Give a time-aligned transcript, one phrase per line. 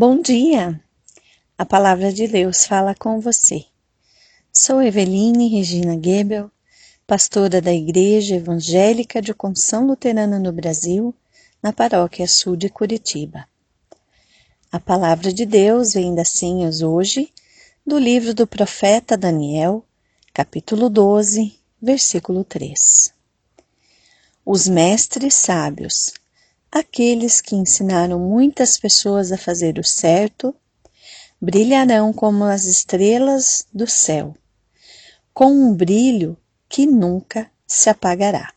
[0.00, 0.80] Bom dia!
[1.58, 3.64] A palavra de Deus fala com você.
[4.52, 6.52] Sou Eveline Regina Gebel,
[7.04, 11.12] pastora da Igreja Evangélica de Confissão Luterana no Brasil,
[11.60, 13.44] na Paróquia Sul de Curitiba.
[14.70, 17.32] A palavra de Deus vem das senhas hoje
[17.84, 19.84] do livro do profeta Daniel,
[20.32, 23.12] capítulo 12, versículo 3.
[24.46, 26.12] Os mestres sábios
[26.70, 30.54] Aqueles que ensinaram muitas pessoas a fazer o certo
[31.40, 34.34] brilharão como as estrelas do céu,
[35.32, 36.36] com um brilho
[36.68, 38.52] que nunca se apagará.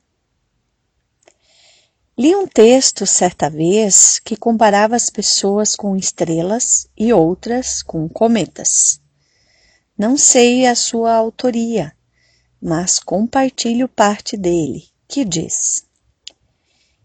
[2.18, 9.00] Li um texto certa vez que comparava as pessoas com estrelas e outras com cometas.
[9.98, 11.96] Não sei a sua autoria,
[12.62, 15.86] mas compartilho parte dele, que diz: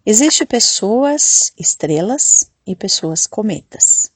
[0.09, 4.13] Existem pessoas estrelas e pessoas cometas.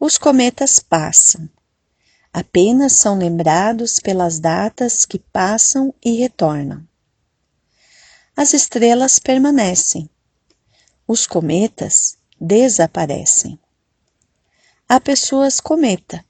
[0.00, 1.48] Os cometas passam,
[2.32, 6.84] apenas são lembrados pelas datas que passam e retornam.
[8.36, 10.10] As estrelas permanecem,
[11.06, 13.56] os cometas desaparecem.
[14.88, 16.24] Há pessoas cometa,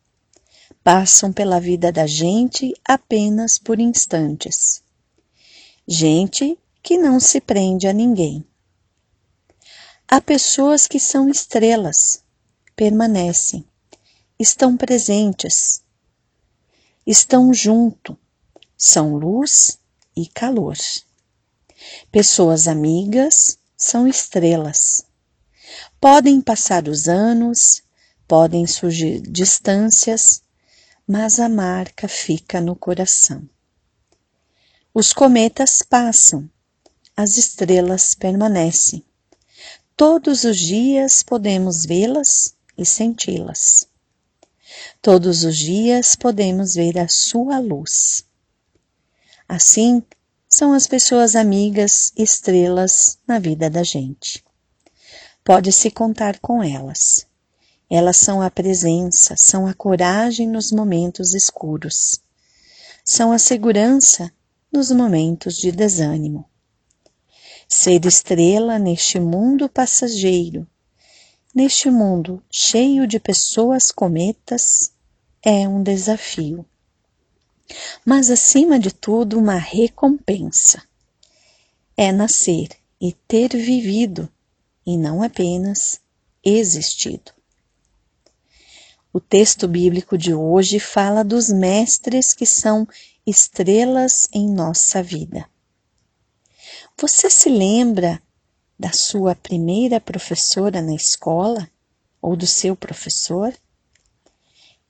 [0.82, 4.82] passam pela vida da gente apenas por instantes.
[5.88, 8.46] Gente que não se prende a ninguém.
[10.06, 12.22] Há pessoas que são estrelas,
[12.76, 13.64] permanecem,
[14.38, 15.82] estão presentes,
[17.06, 18.18] estão junto,
[18.76, 19.78] são luz
[20.14, 20.76] e calor.
[22.12, 25.06] Pessoas amigas são estrelas.
[25.98, 27.82] Podem passar os anos,
[28.28, 30.42] podem surgir distâncias,
[31.08, 33.48] mas a marca fica no coração.
[34.92, 36.48] Os cometas passam,
[37.16, 39.04] as estrelas permanecem.
[39.96, 43.86] Todos os dias podemos vê-las e senti-las.
[45.00, 48.24] Todos os dias podemos ver a sua luz.
[49.48, 50.02] Assim,
[50.48, 54.44] são as pessoas amigas, estrelas na vida da gente.
[55.44, 57.26] Pode-se contar com elas.
[57.88, 62.20] Elas são a presença, são a coragem nos momentos escuros.
[63.04, 64.32] São a segurança
[64.72, 66.48] nos momentos de desânimo.
[67.76, 70.64] Ser estrela neste mundo passageiro,
[71.52, 74.92] neste mundo cheio de pessoas cometas,
[75.42, 76.64] é um desafio.
[78.06, 80.84] Mas, acima de tudo, uma recompensa.
[81.96, 82.68] É nascer
[83.00, 84.28] e ter vivido,
[84.86, 86.00] e não apenas
[86.44, 87.32] existido.
[89.12, 92.86] O texto bíblico de hoje fala dos mestres que são
[93.26, 95.52] estrelas em nossa vida.
[96.96, 98.22] Você se lembra
[98.78, 101.68] da sua primeira professora na escola
[102.22, 103.52] ou do seu professor?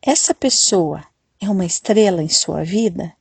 [0.03, 1.03] Essa pessoa
[1.41, 3.17] é uma estrela em sua vida?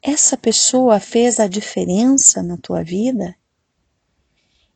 [0.00, 3.36] Essa pessoa fez a diferença na tua vida?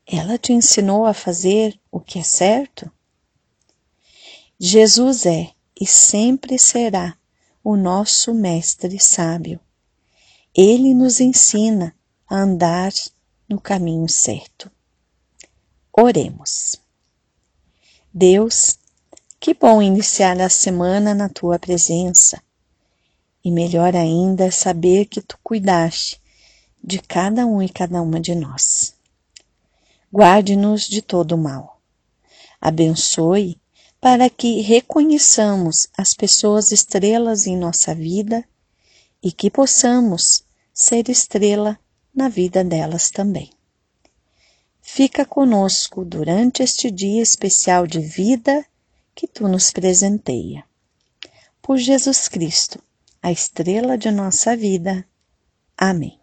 [0.06, 2.92] Ela te ensinou a fazer o que é certo?
[4.60, 5.50] Jesus é
[5.80, 7.16] e sempre será
[7.64, 9.58] o nosso mestre sábio.
[10.54, 11.96] Ele nos ensina
[12.28, 12.92] a andar
[13.48, 14.70] no caminho certo.
[15.92, 16.76] Oremos.
[18.12, 18.78] Deus,
[19.38, 22.42] que bom iniciar a semana na tua presença.
[23.44, 26.20] E melhor ainda saber que tu cuidaste
[26.82, 28.94] de cada um e cada uma de nós.
[30.12, 31.80] Guarde-nos de todo mal.
[32.60, 33.60] Abençoe
[34.00, 38.44] para que reconheçamos as pessoas estrelas em nossa vida
[39.22, 41.78] e que possamos ser estrela
[42.16, 43.50] na vida delas também.
[44.80, 48.64] Fica conosco durante este dia especial de vida
[49.14, 50.64] que tu nos presenteia.
[51.60, 52.82] Por Jesus Cristo,
[53.22, 55.06] a estrela de nossa vida.
[55.76, 56.18] Amém.